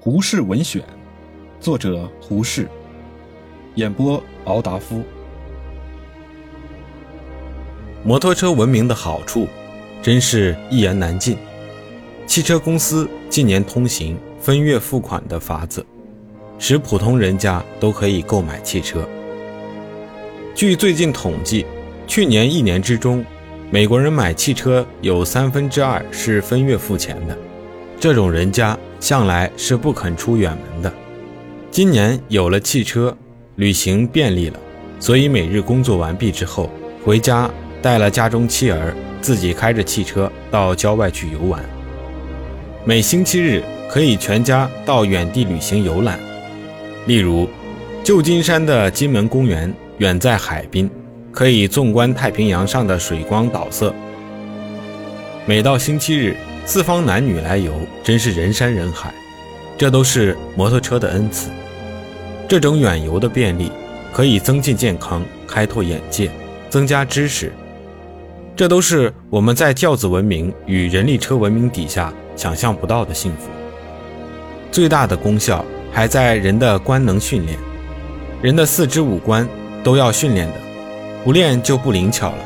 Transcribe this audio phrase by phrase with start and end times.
[0.00, 0.80] 胡适文选》，
[1.60, 2.68] 作者胡适，
[3.74, 5.02] 演播敖达夫。
[8.04, 9.48] 摩托车文明的好处，
[10.00, 11.36] 真是一言难尽。
[12.28, 15.84] 汽车公司近年通行分月付款的法子，
[16.60, 19.04] 使普通人家都可以购买汽车。
[20.54, 21.66] 据最近统计，
[22.06, 23.26] 去年一年之中，
[23.68, 27.36] 美国人买汽车有三分之二是分月付钱的。
[27.98, 30.92] 这种人家向来是不肯出远门的。
[31.70, 33.16] 今年有了汽车，
[33.56, 34.58] 旅行便利了，
[34.98, 36.70] 所以每日工作完毕之后，
[37.04, 41.62] 回家带了家中妻儿，自己开着汽车到郊外去游玩。
[42.84, 46.18] 每星期日可以全家到远地旅行游览，
[47.06, 47.48] 例如
[48.02, 50.90] 旧金山的金门公园远在海滨，
[51.30, 53.94] 可以纵观太平洋上的水光岛色。
[55.46, 56.34] 每到星期日。
[56.68, 57.72] 四方男女来游，
[58.04, 59.10] 真是人山人海，
[59.78, 61.48] 这都是摩托车的恩赐。
[62.46, 63.72] 这种远游的便利，
[64.12, 66.30] 可以增进健康、开拓眼界、
[66.68, 67.50] 增加知识，
[68.54, 73.48] 这都是我们在轿子文明与人力车文明底下想象不到的幸福。
[74.70, 77.58] 最大的功效还在人的官能训练，
[78.42, 79.48] 人的四肢五官
[79.82, 80.54] 都要训练的，
[81.24, 82.44] 不练就不灵巧了，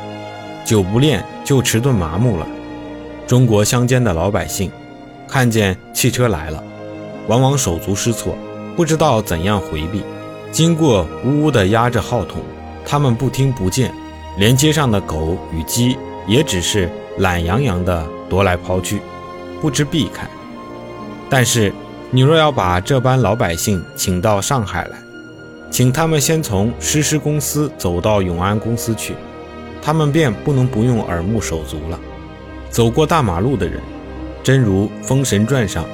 [0.63, 2.47] 久不练就迟钝麻木了。
[3.33, 4.69] 中国乡间的老百姓，
[5.27, 6.63] 看见汽车来了，
[7.27, 8.37] 往往手足失措，
[8.75, 10.03] 不知道怎样回避。
[10.51, 12.43] 经过呜呜地压着号筒，
[12.85, 13.91] 他们不听不见，
[14.37, 19.01] 连街上的狗与鸡也只是懒洋洋地踱来跑去，
[19.59, 20.29] 不知避开。
[21.27, 21.73] 但是，
[22.11, 24.97] 你若要把这班老百姓请到上海来，
[25.71, 29.15] 请他们先从诗诗公司走到永安公司去，
[29.81, 31.99] 他们便不能不用耳目手足了。
[32.73, 33.79] 走过大马路的人，
[34.41, 35.85] 真如《封神传》上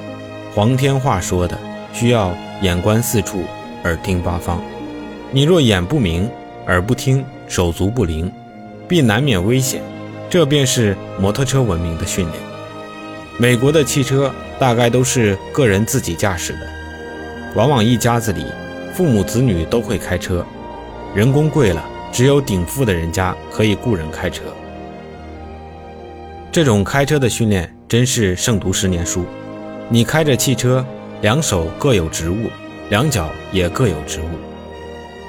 [0.54, 1.58] 黄天化说的，
[1.92, 3.44] 需要眼观四处，
[3.84, 4.62] 耳听八方。
[5.30, 6.26] 你若眼不明，
[6.68, 8.32] 耳不听，手足不灵，
[8.88, 9.82] 必难免危险。
[10.30, 12.42] 这便是摩托车文明的训练。
[13.36, 16.60] 美国的汽车大概都是个人自己驾驶的，
[17.56, 18.46] 往往一家子里
[18.94, 20.42] 父母子女都会开车，
[21.14, 24.44] 人工贵了，只有顶富的人家可以雇人开车。
[26.52, 29.24] 这种开车的训练真是胜读十年书。
[29.88, 30.84] 你开着汽车，
[31.22, 32.50] 两手各有职务，
[32.88, 34.24] 两脚也各有职务，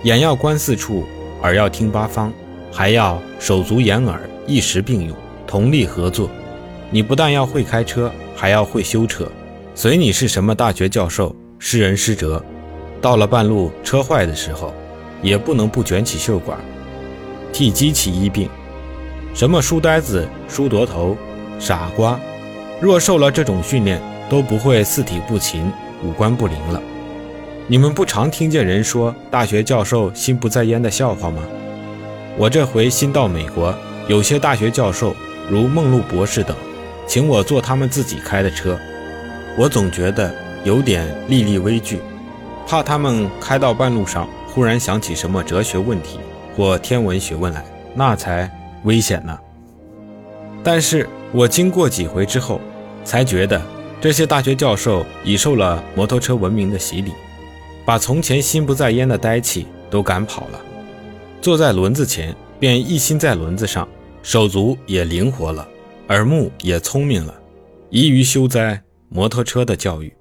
[0.03, 1.03] 眼要观四处，
[1.43, 2.33] 耳要听八方，
[2.71, 5.15] 还要手足眼耳一时并用，
[5.45, 6.27] 同力合作。
[6.89, 9.31] 你不但要会开车，还要会修车。
[9.75, 12.43] 随你是什么大学教授、诗人诗哲，
[12.99, 14.73] 到了半路车坏的时候，
[15.21, 16.57] 也不能不卷起袖管，
[17.53, 18.49] 替机器医病。
[19.33, 21.17] 什么书呆子、书夺头、
[21.57, 22.19] 傻瓜，
[22.81, 25.71] 若受了这种训练，都不会四体不勤、
[26.03, 26.81] 五官不灵了。
[27.67, 31.41] 你们不常听见人说大学教授心不在焉的笑话吗？
[32.37, 33.73] 我这回新到美国，
[34.07, 35.15] 有些大学教授，
[35.49, 36.55] 如梦露博士等，
[37.07, 38.77] 请我坐他们自己开的车，
[39.57, 40.33] 我总觉得
[40.65, 41.99] 有点历历微惧，
[42.67, 46.19] 怕他们开到半路上忽然想起什么哲学问题
[46.55, 47.63] 或天文学问来，
[47.95, 48.60] 那才。
[48.83, 49.37] 危险呢，
[50.63, 52.59] 但是我经过几回之后，
[53.03, 53.61] 才觉得
[53.99, 57.11] 这些大学教授已受了摩托车文明的洗礼，
[57.85, 60.59] 把从前心不在焉的呆气都赶跑了，
[61.41, 63.87] 坐在轮子前便一心在轮子上，
[64.23, 65.67] 手足也灵活了，
[66.09, 67.33] 耳目也聪明了，
[67.89, 70.11] 宜于修哉摩托车的教育。